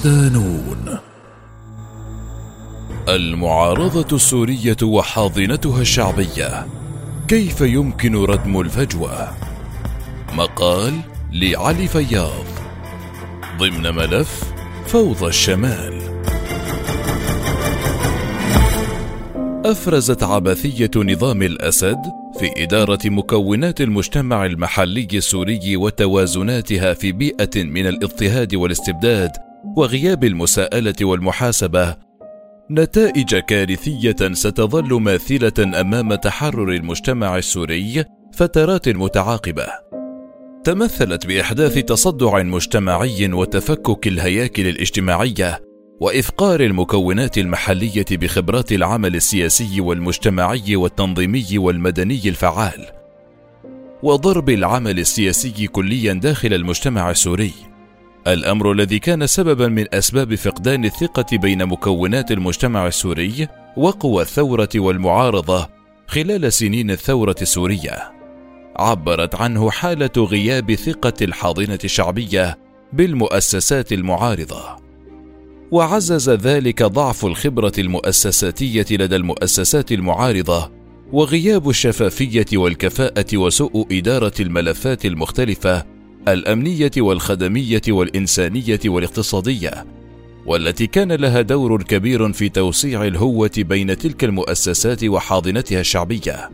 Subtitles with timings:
[0.00, 0.98] صدانون
[3.08, 6.66] المعارضة السورية وحاضنتها الشعبية.
[7.28, 9.28] كيف يمكن ردم الفجوة؟
[10.32, 11.00] مقال
[11.32, 12.44] لعلي فياض.
[13.58, 14.44] ضمن ملف
[14.86, 16.00] فوضى الشمال.
[19.64, 21.98] أفرزت عبثية نظام الأسد
[22.38, 29.49] في إدارة مكونات المجتمع المحلي السوري وتوازناتها في بيئة من الاضطهاد والاستبداد.
[29.76, 31.96] وغياب المساءلة والمحاسبة
[32.70, 39.66] نتائج كارثية ستظل ماثلة أمام تحرر المجتمع السوري فترات متعاقبة.
[40.64, 45.60] تمثلت بإحداث تصدع مجتمعي وتفكك الهياكل الاجتماعية
[46.00, 52.86] وإفقار المكونات المحلية بخبرات العمل السياسي والمجتمعي والتنظيمي والمدني الفعال.
[54.02, 57.69] وضرب العمل السياسي كليا داخل المجتمع السوري.
[58.26, 65.68] الأمر الذي كان سببا من أسباب فقدان الثقة بين مكونات المجتمع السوري وقوى الثورة والمعارضة
[66.06, 68.12] خلال سنين الثورة السورية.
[68.76, 72.58] عبرت عنه حالة غياب ثقة الحاضنة الشعبية
[72.92, 74.76] بالمؤسسات المعارضة.
[75.70, 80.70] وعزز ذلك ضعف الخبرة المؤسساتية لدى المؤسسات المعارضة
[81.12, 85.84] وغياب الشفافية والكفاءة وسوء إدارة الملفات المختلفة
[86.28, 89.86] الأمنية والخدمية والإنسانية والاقتصادية
[90.46, 96.50] والتي كان لها دور كبير في توسيع الهوة بين تلك المؤسسات وحاضنتها الشعبية.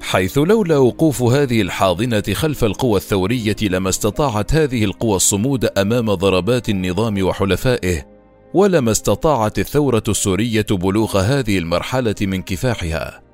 [0.00, 6.68] حيث لولا وقوف هذه الحاضنة خلف القوى الثورية لما استطاعت هذه القوى الصمود أمام ضربات
[6.68, 8.06] النظام وحلفائه
[8.54, 13.29] ولما استطاعت الثورة السورية بلوغ هذه المرحلة من كفاحها.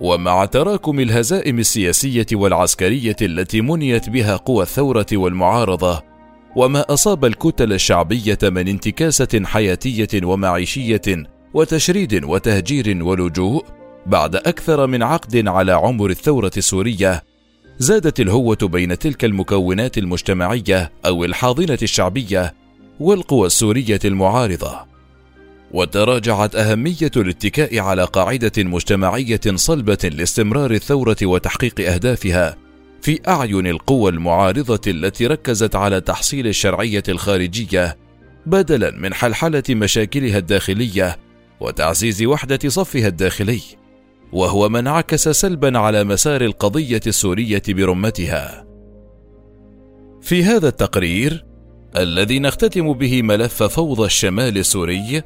[0.00, 6.02] ومع تراكم الهزائم السياسية والعسكرية التي منيت بها قوى الثورة والمعارضة
[6.56, 13.64] وما أصاب الكتل الشعبية من انتكاسة حياتية ومعيشية وتشريد وتهجير ولجوء
[14.06, 17.22] بعد أكثر من عقد على عمر الثورة السورية
[17.78, 22.54] زادت الهوة بين تلك المكونات المجتمعية أو الحاضنة الشعبية
[23.00, 24.87] والقوى السورية المعارضة.
[25.72, 32.56] وتراجعت أهمية الاتكاء على قاعدة مجتمعية صلبة لاستمرار الثورة وتحقيق أهدافها
[33.02, 37.96] في أعين القوى المعارضة التي ركزت على تحصيل الشرعية الخارجية
[38.46, 41.16] بدلا من حلحلة مشاكلها الداخلية
[41.60, 43.60] وتعزيز وحدة صفها الداخلي،
[44.32, 48.66] وهو ما انعكس سلبا على مسار القضية السورية برمتها.
[50.20, 51.44] في هذا التقرير
[51.96, 55.22] الذي نختتم به ملف فوضى الشمال السوري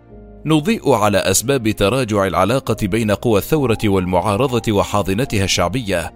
[0.46, 6.12] نضيء على أسباب تراجع العلاقة بين قوى الثورة والمعارضة وحاضنتها الشعبية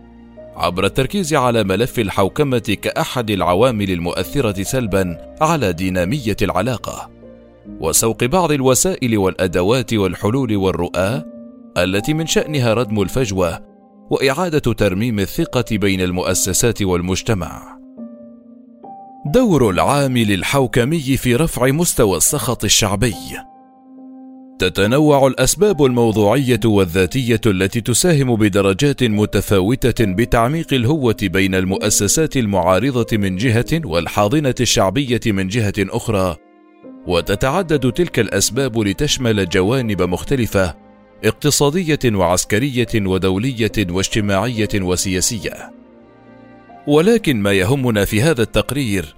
[0.57, 7.11] عبر التركيز على ملف الحوكمة كأحد العوامل المؤثرة سلبا على دينامية العلاقة.
[7.81, 11.23] وسوق بعض الوسائل والأدوات والحلول والرؤى
[11.77, 13.61] التي من شأنها ردم الفجوة
[14.11, 17.79] وإعادة ترميم الثقة بين المؤسسات والمجتمع.
[19.27, 23.15] دور العامل الحوكمي في رفع مستوى السخط الشعبي.
[24.59, 33.81] تتنوع الأسباب الموضوعية والذاتية التي تساهم بدرجات متفاوتة بتعميق الهوة بين المؤسسات المعارضة من جهة
[33.85, 36.37] والحاضنة الشعبية من جهة أخرى.
[37.07, 40.75] وتتعدد تلك الأسباب لتشمل جوانب مختلفة
[41.25, 45.73] اقتصادية وعسكرية ودولية واجتماعية وسياسية.
[46.87, 49.16] ولكن ما يهمنا في هذا التقرير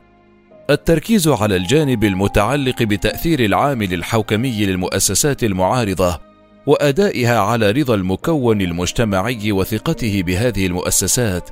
[0.71, 6.21] التركيز على الجانب المتعلق بتأثير العامل الحوكمي للمؤسسات المعارضة
[6.67, 11.51] وأدائها على رضا المكون المجتمعي وثقته بهذه المؤسسات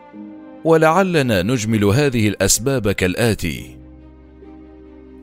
[0.65, 3.77] ولعلنا نجمل هذه الأسباب كالآتي.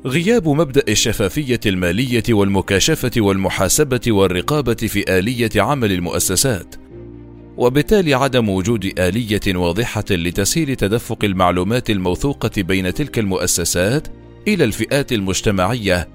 [0.05, 6.75] غياب مبدأ الشفافية المالية والمكاشفة والمحاسبة والرقابة في آلية عمل المؤسسات.
[7.57, 14.07] وبالتالي عدم وجود آلية واضحة لتسهيل تدفق المعلومات الموثوقة بين تلك المؤسسات
[14.47, 16.07] إلى الفئات المجتمعية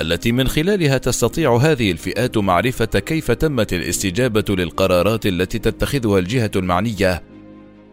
[0.00, 7.22] التي من خلالها تستطيع هذه الفئات معرفة كيف تمت الاستجابة للقرارات التي تتخذها الجهة المعنية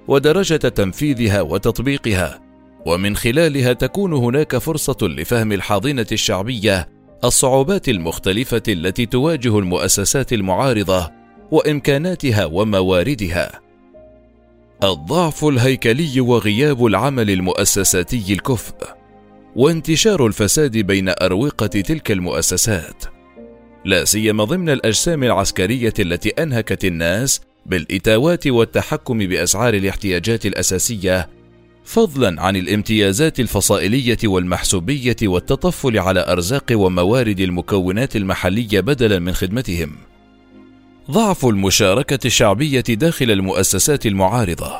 [0.07, 2.41] ودرجة تنفيذها وتطبيقها.
[2.85, 6.89] ومن خلالها تكون هناك فرصة لفهم الحاضنة الشعبية
[7.23, 11.11] الصعوبات المختلفة التي تواجه المؤسسات المعارضة
[11.51, 13.61] وإمكاناتها ومواردها.
[14.83, 18.75] الضعف الهيكلي وغياب العمل المؤسساتي الكفء
[19.55, 23.03] وانتشار الفساد بين أروقة تلك المؤسسات.
[23.85, 31.29] لا سيما ضمن الأجسام العسكرية التي أنهكت الناس بالإتاوات والتحكم بأسعار الاحتياجات الأساسية
[31.83, 39.95] فضلا عن الامتيازات الفصائلية والمحسوبية والتطفل على أرزاق وموارد المكونات المحلية بدلا من خدمتهم.
[41.11, 44.73] ضعف المشاركة الشعبية داخل المؤسسات المعارضة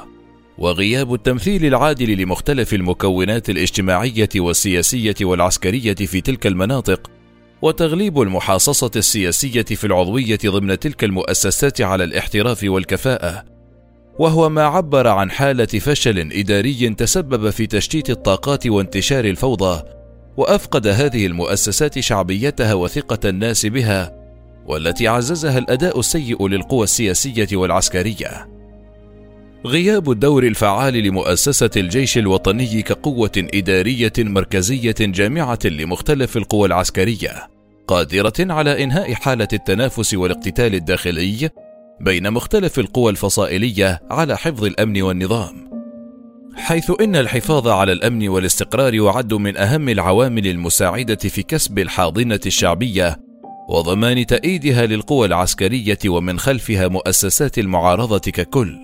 [0.57, 7.11] وغياب التمثيل العادل لمختلف المكونات الاجتماعية والسياسية والعسكرية في تلك المناطق
[7.61, 13.43] وتغليب المحاصصة السياسية في العضوية ضمن تلك المؤسسات على الاحتراف والكفاءة.
[14.19, 19.83] وهو ما عبر عن حالة فشل إداري تسبب في تشتيت الطاقات وانتشار الفوضى
[20.37, 24.24] وأفقد هذه المؤسسات شعبيتها وثقة الناس بها
[24.65, 28.49] والتي عززها الأداء السيء للقوى السياسية والعسكرية.
[29.65, 37.49] غياب الدور الفعال لمؤسسة الجيش الوطني كقوة إدارية مركزية جامعة لمختلف القوى العسكرية
[37.87, 41.49] قادرة على إنهاء حالة التنافس والاقتتال الداخلي
[42.01, 45.65] بين مختلف القوى الفصائلية على حفظ الأمن والنظام.
[46.55, 53.24] حيث إن الحفاظ على الأمن والاستقرار يعد من أهم العوامل المساعدة في كسب الحاضنة الشعبية
[53.69, 58.79] وضمان تأييدها للقوى العسكرية ومن خلفها مؤسسات المعارضة ككل.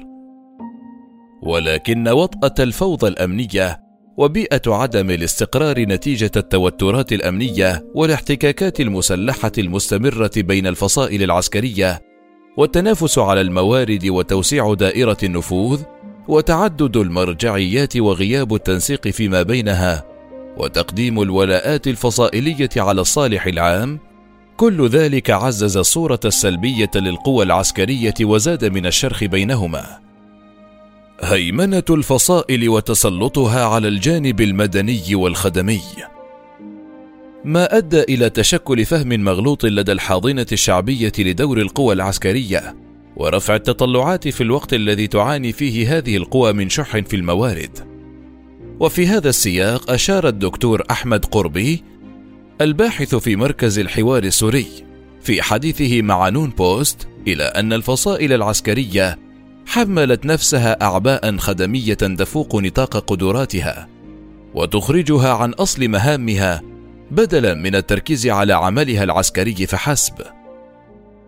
[1.42, 3.80] ولكن وطأة الفوضى الأمنية
[4.18, 12.02] وبيئة عدم الاستقرار نتيجة التوترات الأمنية والاحتكاكات المسلحة المستمرة بين الفصائل العسكرية
[12.58, 15.82] والتنافس على الموارد وتوسيع دائرة النفوذ
[16.28, 20.04] وتعدد المرجعيات وغياب التنسيق فيما بينها
[20.58, 24.00] وتقديم الولاءات الفصائلية على الصالح العام
[24.58, 30.00] كل ذلك عزز الصورة السلبية للقوى العسكرية وزاد من الشرخ بينهما.
[31.22, 35.82] هيمنة الفصائل وتسلطها على الجانب المدني والخدمي.
[37.46, 42.76] ما أدى إلى تشكل فهم مغلوط لدى الحاضنة الشعبية لدور القوى العسكرية
[43.16, 47.92] ورفع التطلعات في الوقت الذي تعاني فيه هذه القوى من شح في الموارد.
[48.80, 51.84] وفي هذا السياق أشار الدكتور أحمد قربي
[52.62, 54.68] الباحث في مركز الحوار السوري.
[55.22, 59.20] في حديثه مع نون بوست إلى أن الفصائل العسكرية
[59.66, 63.88] حملت نفسها اعباء خدمية تفوق نطاق قدراتها
[64.54, 66.62] وتخرجها عن أصل مهامها
[67.12, 70.14] بدلا من التركيز على عملها العسكري فحسب.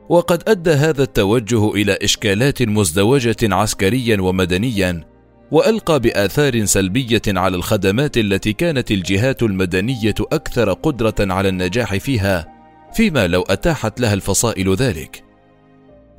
[0.10, 5.13] وقد أدى هذا التوجه إلى إشكالات مزدوجة عسكريا ومدنيا
[5.54, 12.48] وألقى بآثار سلبية على الخدمات التي كانت الجهات المدنية أكثر قدرة على النجاح فيها
[12.94, 15.24] فيما لو أتاحت لها الفصائل ذلك.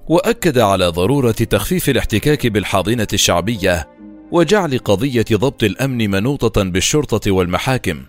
[0.09, 3.89] وأكد على ضرورة تخفيف الاحتكاك بالحاضنة الشعبية
[4.31, 8.03] وجعل قضية ضبط الأمن منوطة بالشرطة والمحاكم.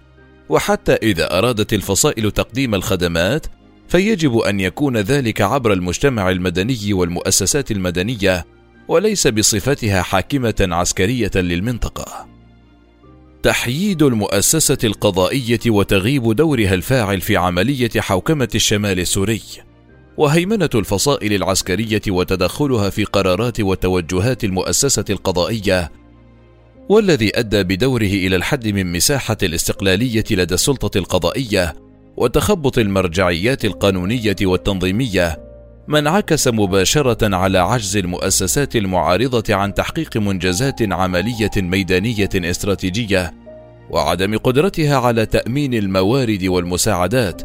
[0.49, 3.45] وحتى إذا أرادت الفصائل تقديم الخدمات
[3.87, 8.45] فيجب أن يكون ذلك عبر المجتمع المدني والمؤسسات المدنية
[8.87, 12.27] وليس بصفتها حاكمة عسكرية للمنطقة.
[13.43, 19.41] تحييد المؤسسة القضائية وتغيب دورها الفاعل في عملية حوكمة الشمال السوري
[20.17, 25.91] وهيمنة الفصائل العسكرية وتدخلها في قرارات وتوجهات المؤسسة القضائية
[26.89, 31.75] والذي أدى بدوره إلى الحد من مساحة الاستقلالية لدى السلطة القضائية
[32.17, 35.44] وتخبط المرجعيات القانونية والتنظيمية
[35.87, 43.33] ما انعكس مباشرة على عجز المؤسسات المعارضة عن تحقيق منجزات عملية ميدانية استراتيجية
[43.89, 47.41] وعدم قدرتها على تأمين الموارد والمساعدات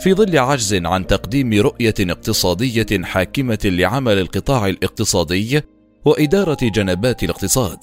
[0.00, 5.62] في ظل عجز عن تقديم رؤية اقتصادية حاكمة لعمل القطاع الاقتصادي
[6.04, 7.78] وإدارة جنبات الاقتصاد.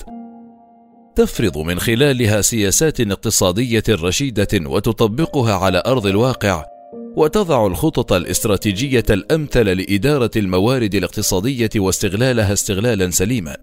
[1.16, 6.73] تفرض من خلالها سياسات اقتصادية رشيدة وتطبقها على أرض الواقع
[7.18, 13.58] وتضع الخطط الاستراتيجية الأمثل لإدارة الموارد الاقتصادية واستغلالها استغلالا سليما.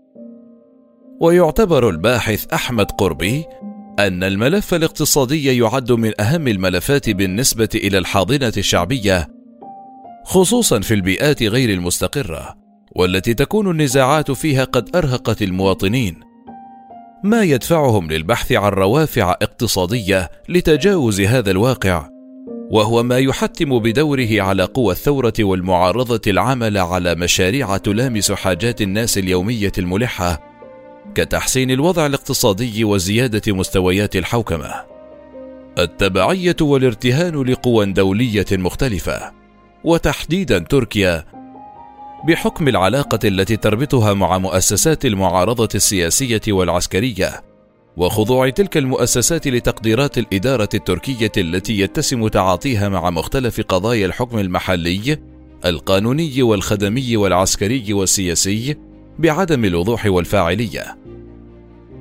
[1.20, 3.44] ويعتبر الباحث أحمد قربي
[3.98, 9.28] أن الملف الاقتصادي يعد من أهم الملفات بالنسبة إلى الحاضنة الشعبية
[10.24, 12.56] خصوصا في البيئات غير المستقرة
[12.96, 16.20] والتي تكون النزاعات فيها قد أرهقت المواطنين.
[17.24, 22.08] ما يدفعهم للبحث عن روافع اقتصادية لتجاوز هذا الواقع
[22.70, 29.72] وهو ما يحتم بدوره على قوى الثورة والمعارضة العمل على مشاريع تلامس حاجات الناس اليومية
[29.78, 30.40] الملحة
[31.14, 34.74] كتحسين الوضع الاقتصادي وزيادة مستويات الحوكمة.
[35.78, 39.32] التبعية والارتهان لقوى دولية مختلفة
[39.84, 41.24] وتحديدا تركيا
[42.28, 47.49] بحكم العلاقة التي تربطها مع مؤسسات المعارضة السياسية والعسكرية.
[48.00, 55.18] وخضوع تلك المؤسسات لتقديرات الإدارة التركية التي يتسم تعاطيها مع مختلف قضايا الحكم المحلي
[55.64, 58.76] القانوني والخدمي والعسكري والسياسي
[59.18, 60.98] بعدم الوضوح والفاعلية.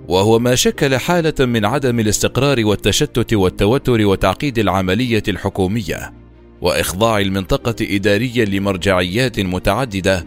[0.07, 6.13] وهو ما شكل حالة من عدم الاستقرار والتشتت والتوتر وتعقيد العملية الحكومية
[6.61, 10.25] وإخضاع المنطقة إداريا لمرجعيات متعددة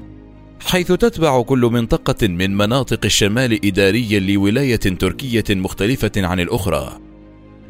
[0.66, 6.99] حيث تتبع كل منطقة من مناطق الشمال إداريا لولاية تركية مختلفة عن الأخرى.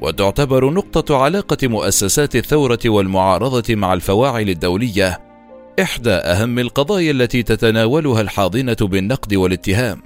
[0.01, 5.21] وتعتبر نقطة علاقة مؤسسات الثورة والمعارضة مع الفواعل الدولية
[5.81, 10.03] إحدى أهم القضايا التي تتناولها الحاضنة بالنقد والاتهام.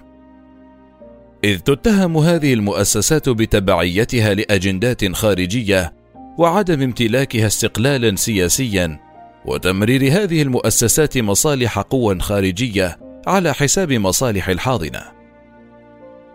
[1.45, 5.93] إذ تتهم هذه المؤسسات بتبعيتها لأجندات خارجية
[6.39, 9.06] وعدم امتلاكها استقلالا سياسيا
[9.47, 15.03] وتمرير هذه المؤسسات مصالح قوى خارجية على حساب مصالح الحاضنة.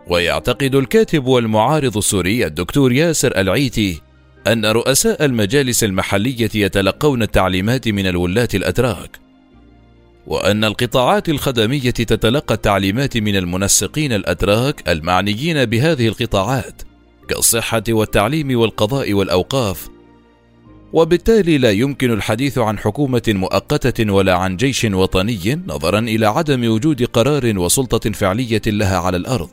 [0.07, 4.01] ويعتقد الكاتب والمعارض السوري الدكتور ياسر العيتي
[4.47, 9.19] أن رؤساء المجالس المحلية يتلقون التعليمات من الولاة الاتراك
[10.27, 16.81] وأن القطاعات الخدمية تتلقى التعليمات من المنسقين الاتراك المعنيين بهذه القطاعات
[17.27, 19.89] كالصحة والتعليم والقضاء والأوقاف
[20.93, 27.03] وبالتالي لا يمكن الحديث عن حكومة مؤقتة ولا عن جيش وطني نظرا إلى عدم وجود
[27.03, 29.49] قرار وسلطة فعلية لها على الأرض.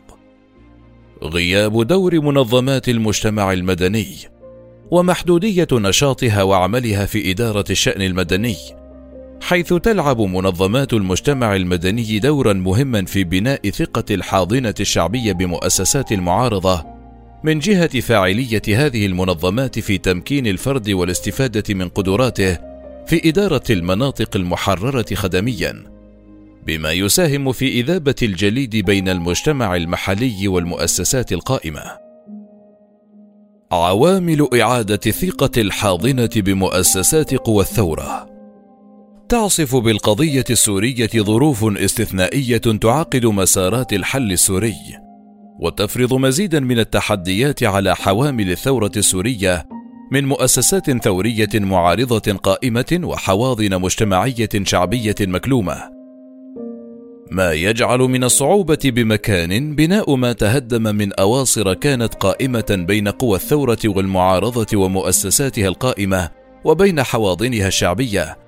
[1.22, 4.16] غياب دور منظمات المجتمع المدني
[4.90, 8.56] ومحدودية نشاطها وعملها في إدارة الشأن المدني
[9.42, 16.97] حيث تلعب منظمات المجتمع المدني دورا مهما في بناء ثقة الحاضنة الشعبية بمؤسسات المعارضة
[17.42, 22.58] من جهة فاعلية هذه المنظمات في تمكين الفرد والاستفادة من قدراته
[23.06, 25.84] في إدارة المناطق المحررة خدميا،
[26.66, 31.82] بما يساهم في إذابة الجليد بين المجتمع المحلي والمؤسسات القائمة.
[33.72, 38.28] عوامل إعادة ثقة الحاضنة بمؤسسات قوى الثورة
[39.28, 44.74] تعصف بالقضية السورية ظروف استثنائية تعقد مسارات الحل السوري
[45.58, 49.68] وتفرض مزيدا من التحديات على حوامل الثورة السورية
[50.12, 55.98] من مؤسسات ثورية معارضة قائمة وحواضن مجتمعية شعبية مكلومة.
[57.30, 63.78] ما يجعل من الصعوبة بمكان بناء ما تهدم من أواصر كانت قائمة بين قوى الثورة
[63.84, 66.30] والمعارضة ومؤسساتها القائمة
[66.64, 68.38] وبين حواضنها الشعبية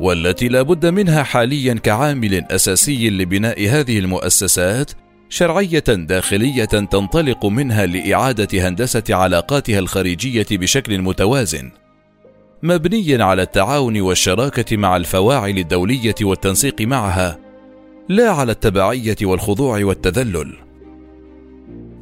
[0.00, 4.90] والتي لا بد منها حاليا كعامل أساسي لبناء هذه المؤسسات
[5.30, 11.70] شرعية داخلية تنطلق منها لإعادة هندسة علاقاتها الخارجية بشكل متوازن
[12.62, 17.38] مبني على التعاون والشراكة مع الفواعل الدولية والتنسيق معها
[18.08, 20.56] لا على التبعية والخضوع والتذلل.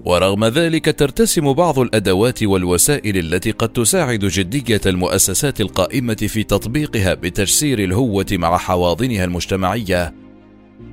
[0.04, 7.78] ورغم ذلك ترتسم بعض الأدوات والوسائل التي قد تساعد جدية المؤسسات القائمة في تطبيقها بتجسير
[7.78, 10.27] الهوة مع حواضنها المجتمعية.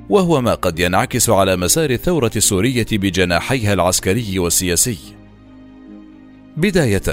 [0.09, 4.97] وهو ما قد ينعكس على مسار الثورة السورية بجناحيها العسكري والسياسي.
[6.57, 7.03] بداية،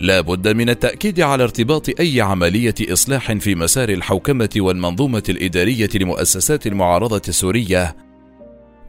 [0.00, 6.66] لا بد من التأكيد على ارتباط أي عملية إصلاح في مسار الحوكمة والمنظومة الإدارية لمؤسسات
[6.66, 7.96] المعارضة السورية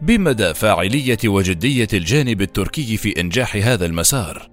[0.01, 4.49] بمدى فاعلية وجدية الجانب التركي في إنجاح هذا المسار.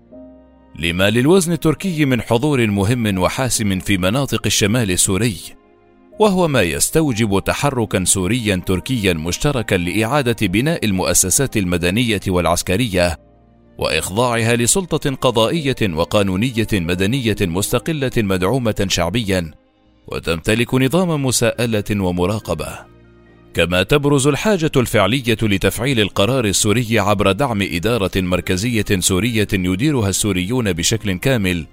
[0.79, 5.37] لما للوزن التركي من حضور مهم وحاسم في مناطق الشمال السوري
[6.19, 13.19] وهو ما يستوجب تحركا سوريا تركيا مشتركا لإعادة بناء المؤسسات المدنية والعسكرية
[13.79, 19.51] وإخضاعها لسلطة قضائية وقانونية مدنية مستقلة مدعومة شعبيا
[20.07, 22.79] وتمتلك نظام مساءلة ومراقبة.
[23.55, 31.19] كما تبرز الحاجة الفعلية لتفعيل القرار السوري عبر دعم إدارة مركزية سورية يديرها السوريون بشكل
[31.19, 31.67] كامل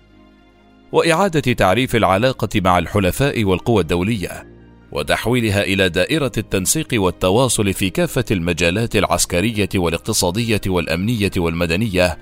[0.96, 4.48] وإعادة تعريف العلاقة مع الحلفاء والقوى الدولية
[4.92, 12.18] وتحويلها إلى دائرة التنسيق والتواصل في كافة المجالات العسكرية والاقتصادية والأمنية والمدنية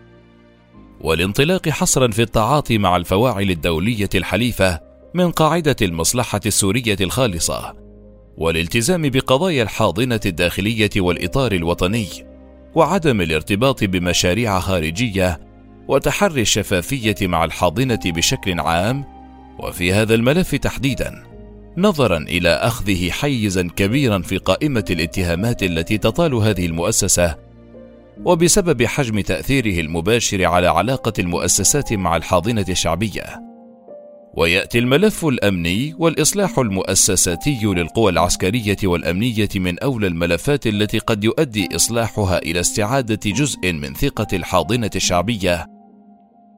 [1.02, 4.80] والانطلاق حصرا في التعاطي مع الفواعل الدولية الحليفة
[5.14, 7.76] من قاعدة المصلحة السورية الخالصة
[8.38, 12.08] والالتزام بقضايا الحاضنة الداخلية والإطار الوطني
[12.76, 15.40] وعدم الارتباط بمشاريع خارجية
[15.88, 19.06] وتحري الشفافية مع الحاضنة بشكل عام
[19.60, 21.24] وفي هذا الملف تحديدا
[21.78, 27.36] نظرا إلى أخذه حيزا كبيرا في قائمة الاتهامات التي تطال هذه المؤسسة
[28.26, 33.44] وبسبب حجم تأثيره المباشر على علاقة المؤسسات مع الحاضنة الشعبية.
[34.38, 42.38] ويأتي الملف الأمني والإصلاح المؤسساتي للقوى العسكرية والأمنية من أولى الملفات التي قد يؤدي إصلاحها
[42.38, 45.73] إلى استعادة جزء من ثقة الحاضنة الشعبية.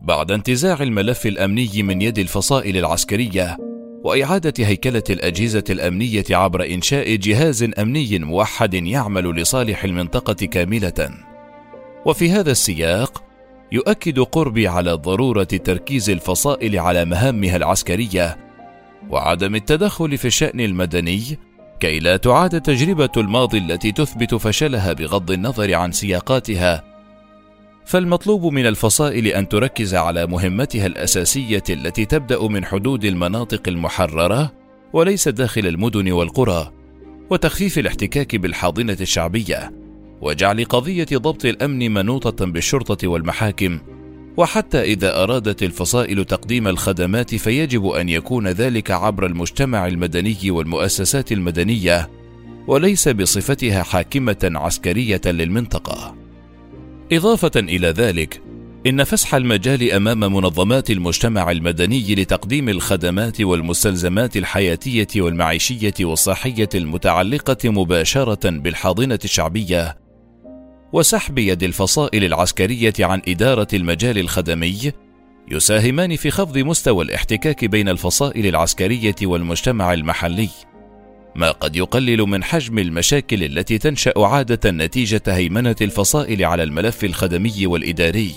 [0.01, 3.57] بعد انتزاع الملف الأمني من يد الفصائل العسكرية
[4.03, 11.09] وإعادة هيكلة الأجهزة الأمنية عبر إنشاء جهاز أمني موحد يعمل لصالح المنطقة كاملة.
[12.05, 13.23] وفي هذا السياق
[13.71, 18.37] يؤكد قربي على ضرورة تركيز الفصائل على مهامها العسكرية
[19.09, 21.39] وعدم التدخل في الشأن المدني
[21.79, 26.94] كي لا تعاد تجربة الماضي التي تثبت فشلها بغض النظر عن سياقاتها
[27.85, 34.51] فالمطلوب من الفصائل أن تركز على مهمتها الأساسية التي تبدأ من حدود المناطق المحررة
[34.93, 36.71] وليس داخل المدن والقرى
[37.29, 39.71] وتخفيف الاحتكاك بالحاضنة الشعبية
[40.21, 43.79] وجعل قضية ضبط الأمن منوطة بالشرطة والمحاكم
[44.37, 52.09] وحتى إذا أرادت الفصائل تقديم الخدمات فيجب أن يكون ذلك عبر المجتمع المدني والمؤسسات المدنية
[52.67, 56.24] وليس بصفتها حاكمة عسكرية للمنطقة.
[57.11, 58.41] إضافة إلى ذلك
[58.87, 68.49] إن فسح المجال أمام منظمات المجتمع المدني لتقديم الخدمات والمستلزمات الحياتية والمعيشية والصحية المتعلقة مباشرة
[68.49, 69.97] بالحاضنة الشعبية
[70.93, 74.91] وسحب يد الفصائل العسكرية عن إدارة المجال الخدمي
[75.51, 80.49] يساهمان في خفض مستوى الاحتكاك بين الفصائل العسكرية والمجتمع المحلي.
[81.35, 87.67] ما قد يقلل من حجم المشاكل التي تنشأ عادة نتيجة هيمنة الفصائل على الملف الخدمي
[87.67, 88.35] والإداري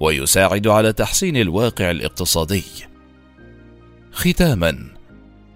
[0.00, 2.64] ويساعد على تحسين الواقع الاقتصادي.
[4.12, 4.78] ختاما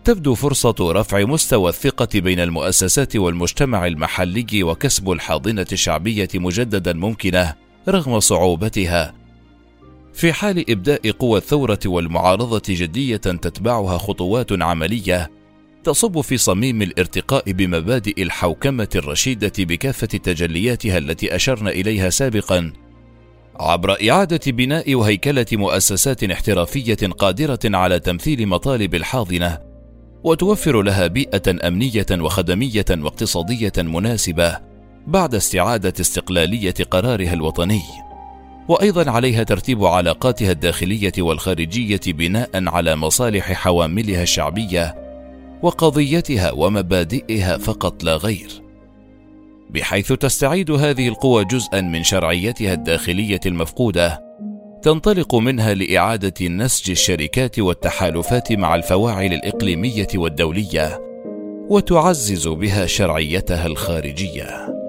[0.04, 7.54] تبدو فرصة رفع مستوى الثقة بين المؤسسات والمجتمع المحلي وكسب الحاضنة الشعبية مجددا ممكنة
[7.88, 9.14] رغم صعوبتها.
[10.14, 15.30] في حال إبداء قوى الثورة والمعارضة جدية تتبعها خطوات عملية
[15.84, 22.72] تصب في صميم الارتقاء بمبادئ الحوكمة الرشيدة بكافة تجلياتها التي أشرنا إليها سابقا.
[23.56, 29.58] عبر إعادة بناء وهيكلة مؤسسات احترافية قادرة على تمثيل مطالب الحاضنة
[30.24, 34.58] وتوفر لها بيئة أمنية وخدمية واقتصادية مناسبة
[35.06, 37.82] بعد استعادة استقلالية قرارها الوطني.
[38.68, 45.03] وأيضا عليها ترتيب علاقاتها الداخلية والخارجية بناء على مصالح حواملها الشعبية
[45.64, 48.62] وقضيتها ومبادئها فقط لا غير.
[49.70, 54.20] بحيث تستعيد هذه القوى جزءا من شرعيتها الداخلية المفقودة
[54.82, 61.00] تنطلق منها لإعادة نسج الشركات والتحالفات مع الفواعل الإقليمية والدولية
[61.68, 64.83] وتعزز بها شرعيتها الخارجية.